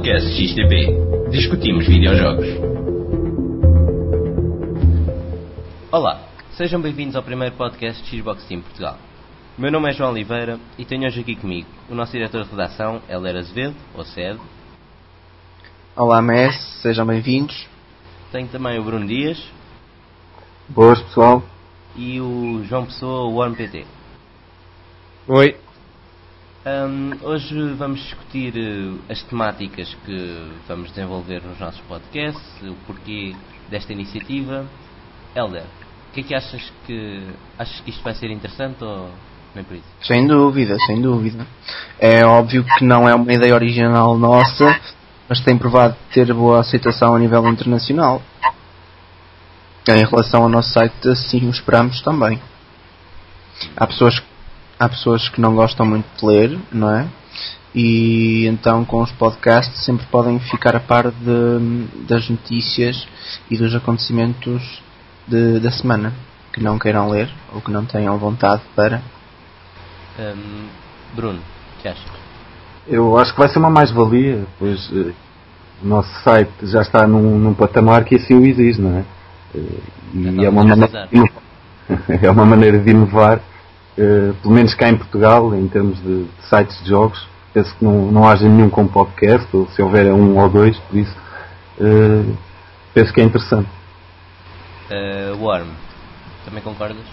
[0.00, 1.28] Podcast XTP.
[1.30, 2.46] Discutimos videojogos.
[5.92, 6.22] Olá,
[6.56, 8.96] sejam bem-vindos ao primeiro podcast de Xbox Team Portugal.
[9.58, 12.50] O meu nome é João Oliveira e tenho hoje aqui comigo o nosso diretor de
[12.50, 14.40] redação, Heller Azevedo, ou SED.
[15.94, 17.66] Olá, Messi, sejam bem-vindos.
[18.32, 19.38] Tenho também o Bruno Dias
[20.66, 21.42] Boas, pessoal.
[21.94, 23.84] e o João Pessoa, o OnePT.
[25.28, 25.56] Oi.
[26.62, 33.34] Hum, hoje vamos discutir eh, as temáticas que vamos desenvolver nos nossos podcasts, o porquê
[33.70, 34.66] desta iniciativa.
[35.34, 37.22] Helder, o que é que achas que
[37.58, 39.08] achas que isto vai ser interessante ou
[39.54, 39.86] nem por isso?
[40.02, 41.46] Sem dúvida, sem dúvida.
[41.98, 44.78] É óbvio que não é uma ideia original nossa,
[45.30, 48.20] mas tem provado ter boa aceitação a nível internacional.
[49.88, 52.38] Em relação ao nosso site, assim o esperamos também.
[53.74, 54.22] Há pessoas,
[54.80, 57.06] há pessoas que não gostam muito de ler, não é?
[57.74, 63.06] E então com os podcasts sempre podem ficar a par de, das notícias
[63.50, 64.82] e dos acontecimentos
[65.28, 66.12] de- da semana
[66.52, 69.02] que não queiram ler ou que não tenham vontade para.
[70.18, 70.66] Hum,
[71.14, 72.02] Bruno, o que achas?
[72.88, 75.12] Eu acho que vai ser uma mais-valia, pois eh,
[75.82, 79.04] o nosso site já está num, num patamar que assim o exige, não é?
[80.14, 81.08] Então, e é uma, maneira
[82.22, 83.40] é uma maneira de inovar,
[83.98, 87.28] eh, pelo menos cá em Portugal, em termos de, de sites de jogos.
[87.52, 90.78] Penso que não, não haja nenhum com podcast, ou se houver é um ou dois,
[90.78, 91.16] por isso
[91.80, 92.34] eh,
[92.94, 93.68] penso que é interessante.
[94.90, 95.68] Uh, Worm,
[96.44, 97.04] também concordas?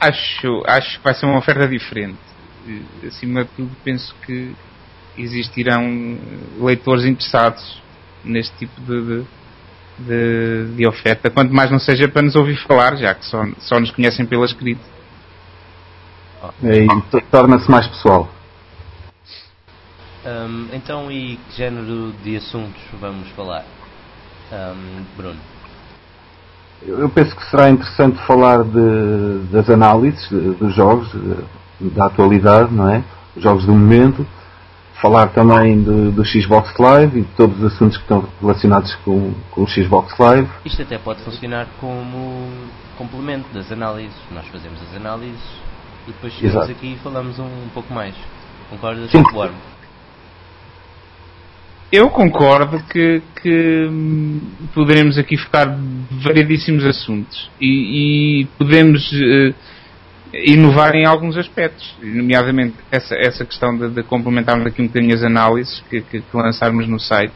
[0.00, 2.18] Acho, acho que vai ser uma oferta diferente.
[2.68, 4.54] Eh, Acima de tudo, penso que
[5.16, 6.18] existirão eh,
[6.64, 7.82] leitores interessados
[8.24, 9.26] neste tipo de, de,
[9.98, 13.78] de- de oferta, quanto mais não seja para nos ouvir falar, já que só, só
[13.78, 14.82] nos conhecem pela escrita.
[16.62, 18.28] E to- torna-se mais pessoal.
[20.26, 23.64] Hum, então, e que género de assuntos vamos falar?
[24.52, 25.38] Hum, Bruno.
[26.82, 32.06] Eu eu penso que será interessante falar de- das análises de- dos jogos, de- da
[32.06, 33.02] atualidade, não é?
[33.36, 34.26] Os jogos do momento.
[35.02, 39.34] Falar também de- do Xbox Live e de todos os assuntos que estão relacionados com,
[39.50, 40.48] com o Xbox Live.
[40.64, 42.48] Isto até pode funcionar como
[42.96, 44.16] complemento das análises.
[44.30, 45.40] Nós fazemos as análises
[46.06, 46.72] e depois chegamos Exato.
[46.72, 48.14] aqui e falamos um, pouco mais.
[48.70, 49.22] Concordas Sim.
[49.22, 49.54] com o Worm?
[51.92, 54.40] Eu concordo que, que hum,
[54.74, 55.78] poderemos aqui focar
[56.10, 59.54] variedíssimos assuntos e, e podemos eh,
[60.44, 65.22] inovar em alguns aspectos, nomeadamente essa, essa questão de, de complementarmos aqui um bocadinho as
[65.22, 67.32] análises que, que, que lançarmos no site,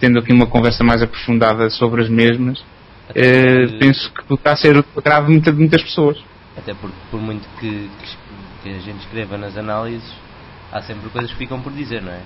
[0.00, 2.62] tendo aqui uma conversa mais aprofundada sobre as mesmas.
[3.06, 4.84] Porque- penso que poderá ser
[5.26, 6.18] muita- de muitas pessoas.
[6.56, 7.90] Até porque, por muito que,
[8.62, 10.10] que a gente escreva nas análises,
[10.72, 12.22] há sempre coisas que ficam por dizer, não é?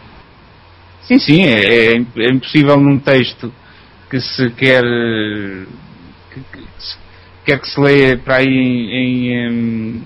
[1.03, 3.53] Sim, sim, é, é é impossível num texto
[4.09, 4.83] que se quer
[6.33, 6.97] que, que se,
[7.45, 10.03] quer que se leia para aí em,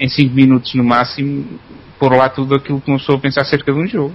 [0.00, 1.58] em 5 minutos no máximo
[1.98, 4.14] pôr lá tudo aquilo que uma pessoa pensa acerca de um jogo.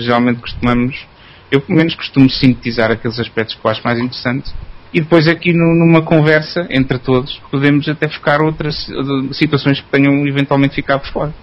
[0.00, 1.06] Geralmente costumamos,
[1.50, 4.54] eu pelo menos costumo sintetizar aqueles aspectos que eu acho mais interessantes
[4.92, 9.88] e depois aqui nu- numa conversa entre todos podemos até focar outras eh, situações que
[9.90, 11.34] tenham eventualmente ficado por fora.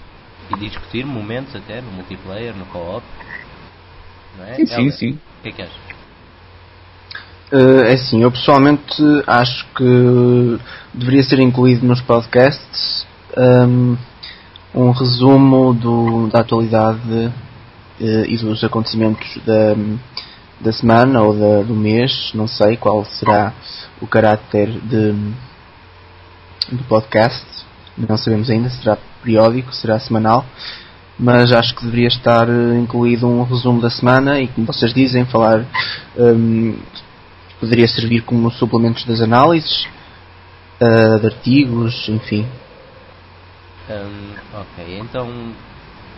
[0.52, 3.04] E discutir momentos até no multiplayer, no co-op.
[4.38, 4.56] Não é?
[4.56, 5.12] Sim, sim, sim.
[5.40, 5.86] O que é que achas?
[7.52, 10.58] Eh, é assim, eu pessoalmente acho que
[10.94, 13.06] deveria ser incluído nos podcasts
[13.38, 13.96] hum,
[14.74, 17.32] um resumo do- da atualidade
[18.02, 19.76] eh, e dos acontecimentos da,
[20.66, 23.54] da semana ou da- do mês, não sei qual será
[24.02, 25.12] o caráter de,
[26.72, 27.46] do podcast,
[27.96, 30.44] não sabemos ainda se será periódico, será semanal,
[31.18, 35.24] mas acho que deveria estar eh, incluído um resumo da semana e, como vocês dizem,
[35.26, 35.66] falar
[36.18, 36.78] hum,
[37.60, 39.88] poderia servir como suplementos das análises,
[40.82, 42.46] ah, de artigos, enfim.
[43.90, 45.54] Hum, ok, então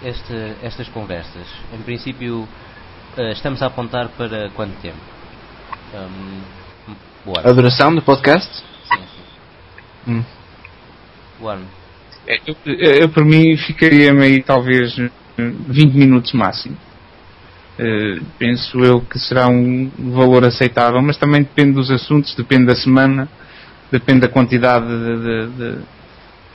[0.03, 2.47] esta- estas conversas, em princípio,
[3.31, 4.97] estamos a apontar para quanto tempo?
[5.93, 6.41] Hum,
[7.43, 8.49] A duração do podcast?
[8.55, 9.01] Sim,
[10.05, 10.11] sim.
[10.11, 10.23] Hum.
[12.27, 16.75] É, Eu, eu, eu, por mim ficaria-me aí talvez eh, 20 minutos máximo.
[17.79, 22.75] Eh, penso eu que será um valor aceitável, mas também depende dos assuntos, depende da
[22.75, 23.29] semana,
[23.91, 25.97] depende da quantidade de, de- de-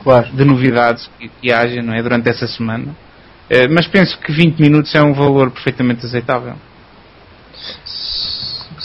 [0.03, 0.33] Claro.
[0.33, 2.93] de novidades que, que haja não é, durante essa semana.
[3.55, 6.55] Eh, mas penso que 20 minutos é um valor perfeitamente aceitável.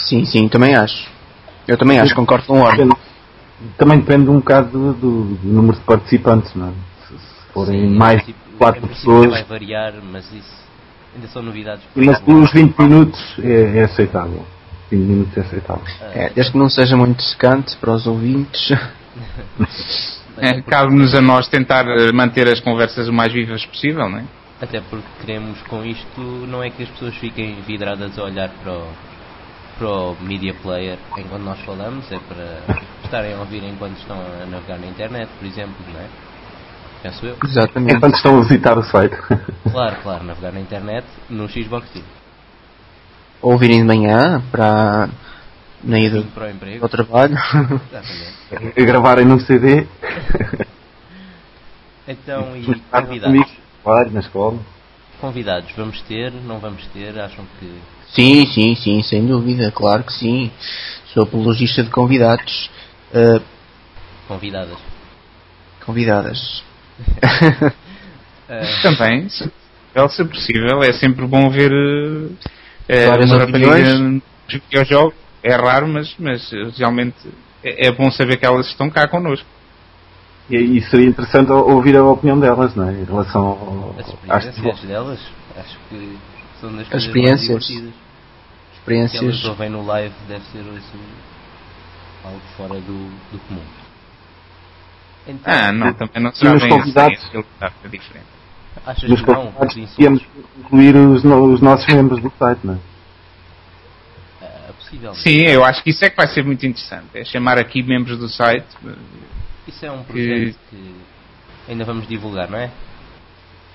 [0.09, 1.07] Sim, sim, também acho.
[1.65, 2.69] Eu também acho, concordo com o.
[2.69, 2.95] Depende-
[3.77, 6.71] Também depende um bocado do, do- do número de participantes, não é?
[7.07, 8.21] Se, se forem Sim, mais
[8.57, 10.67] quatro em princípio pessoas, vai variar, mas isso
[11.15, 11.83] Ainda são novidades.
[11.95, 14.45] Mas os 20 minutos é, é aceitável.
[14.91, 15.83] 20 minutos é aceitável.
[16.13, 18.69] É, desde que não seja muito secante para os ouvintes.
[20.39, 24.23] É, Cabe-nos a nós tentar manter as conversas o mais vivas possível, não é?
[24.59, 28.73] Até porque queremos com isto não é que as pessoas fiquem vidradas a olhar para
[28.73, 28.87] o,
[29.77, 34.45] para o media player enquanto nós falamos, é para estarem a ouvir enquanto estão a
[34.47, 36.07] navegar na internet, por exemplo, não é?
[37.03, 37.37] Penso eu.
[37.43, 37.95] Exatamente.
[37.95, 39.15] Enquanto estão a visitar o site.
[39.69, 42.05] Claro, claro, navegar na internet no Xbox Team.
[43.41, 45.09] Ouvirem de manhã para
[45.83, 46.83] na ida Para o emprego.
[46.83, 47.35] ao trabalho.
[47.91, 48.73] Exatamente.
[48.81, 49.85] a gravarem num CD.
[52.07, 53.66] Então, e convidados?
[54.11, 54.59] Na escola.
[55.19, 56.31] Convidados, vamos ter?
[56.31, 57.17] Não vamos ter?
[57.19, 57.71] Acham que.
[58.13, 60.51] sim, sim, sim, sem dúvida, claro que sim.
[61.13, 62.69] Sou apologista de convidados.
[63.13, 63.41] Uh,
[64.27, 64.77] Convidadas.
[65.85, 66.63] convidadas.
[68.49, 69.49] Ah, Também, se
[69.95, 71.71] possível, se possível, é sempre bom ver
[72.89, 73.87] eh, Várias uma opiniões.
[73.87, 74.23] rapariga nos
[74.69, 75.15] videojogos.
[75.43, 77.15] É raro, mas, mas realmente
[77.63, 79.47] é, é bom saber que elas estão cá connosco.
[80.49, 82.93] E, e seria interessante ouvir a opinião delas, não é?
[82.93, 83.95] Em relação ao,
[84.29, 85.19] às experiências delas,
[85.57, 86.17] acho que
[86.61, 87.67] são das As coisas mais experiências.
[87.67, 87.93] divertidas.
[87.93, 89.45] que elas Experiências.
[89.45, 90.99] ouvem no live deve ser assim,
[92.23, 93.61] algo fora do, do comum.
[95.27, 98.25] Então, Ah, não, também não será bem assim, convidados- a realidade é diferente.
[98.85, 99.51] achas Nos que não?
[99.51, 100.21] podíamos
[100.59, 102.77] incluir os, os nossos membros do site, não é?
[104.41, 105.13] Ah.
[105.15, 107.07] Sim, eu acho que isso é que vai ser muito interessante.
[107.13, 108.65] É chamar aqui membros do site.
[109.67, 110.95] Isso é um projeto que
[111.67, 112.71] ainda vamos divulgar, não é?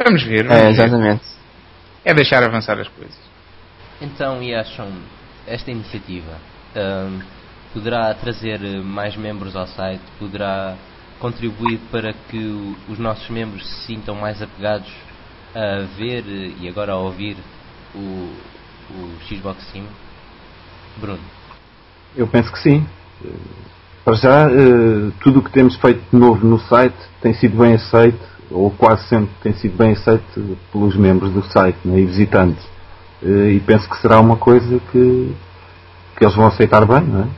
[0.03, 0.47] Vamos ver.
[0.47, 0.71] É, Vamos ver.
[0.71, 1.25] exatamente.
[2.05, 3.19] É deixar avançar as coisas.
[4.01, 4.91] Então, e acham
[5.47, 6.37] esta iniciativa
[6.75, 7.21] ahm,
[7.73, 10.03] poderá trazer mais membros ao site?
[10.19, 10.77] Poderá
[11.21, 14.91] contribuir para que os nossos membros se sintam mais apegados
[15.55, 16.25] a ver
[16.61, 17.37] e agora a ouvir
[17.95, 17.99] o,
[18.91, 19.87] o Xbox Sim?
[20.97, 21.23] Bruno,
[22.17, 22.87] Eu penso que sim.
[24.05, 27.75] Para já, eh, tudo o que temos feito de novo no site tem sido bem
[27.75, 28.21] aceito,
[28.51, 32.65] ou quase sempre tem sido bem aceito pelos membros do site né, e visitantes.
[33.23, 35.35] Eh, E penso que será uma coisa que,
[36.17, 37.29] que eles vão aceitar bem, não é?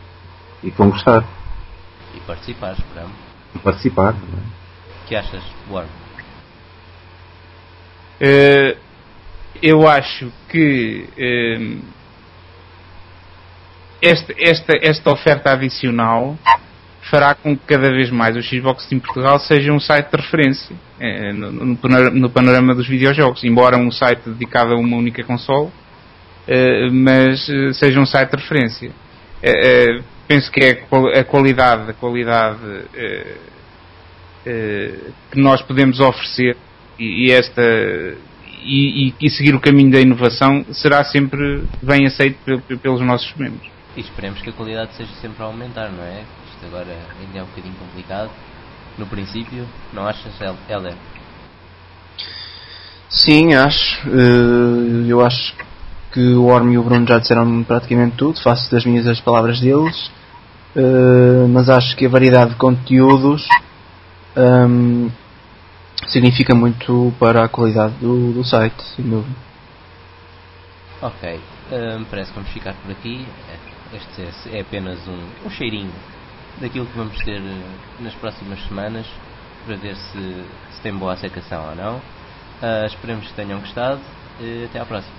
[0.62, 1.22] E que vão gostar
[2.14, 3.12] e participar, esperamos.
[3.54, 4.12] e participar.
[4.12, 5.02] Não é?
[5.02, 5.88] O que achas, Warren?
[8.20, 8.76] Eh,
[9.62, 11.08] eu acho que
[14.08, 16.38] eh, esta, esta, oferta adicional
[17.10, 20.74] fará com que cada vez mais o Xbox Team Portugal seja um site de referência
[20.98, 25.22] eh, no, no panora- no panorama dos videojogos, embora um site dedicado a uma única
[25.24, 25.70] console,
[26.48, 28.90] eh, mas eh, seja um site de referência.
[29.42, 32.58] Eh, penso que é a qual- a qualidade, a qualidade
[35.30, 36.56] que nós podemos oferecer
[36.98, 37.62] e, e esta
[38.62, 43.34] e, e- seguir o caminho da inovação será sempre bem aceito pe- pe- pelos nossos
[43.36, 43.73] membros.
[43.96, 46.24] E esperemos que a qualidade seja sempre a aumentar, não é?
[46.52, 48.30] Isto agora ainda é um bocadinho complicado.
[48.98, 50.94] No princípio, não achas, El- Helder?
[53.08, 54.08] Sim, acho.
[54.08, 55.54] Eh, eu acho
[56.12, 58.40] que o Orm e o Bruno já disseram praticamente tudo.
[58.40, 60.10] Faço das minhas as palavras deles.
[60.76, 63.46] Eh, mas acho que a variedade de conteúdos
[64.36, 65.08] ehm,
[66.08, 69.36] significa muito para a qualidade do, do site, sem dúvida.
[71.02, 71.40] Ok,
[71.70, 73.24] hum, parece que vamos ficar por aqui.
[73.94, 75.92] Este é, é apenas um, um cheirinho
[76.60, 77.62] daquilo que vamos ter eh,
[78.00, 79.06] nas próximas semanas
[79.64, 82.00] para ver se, se tem boa aceitação ou não.
[82.62, 84.00] Ah, esperemos que tenham gostado.
[84.40, 85.14] Eh, até à próxima.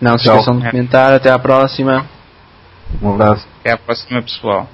[0.00, 1.12] Não se esqueçam de comentar.
[1.12, 2.06] Até à próxima.
[3.02, 3.46] Um abraço.
[3.60, 4.68] Até à próxima, pessoal.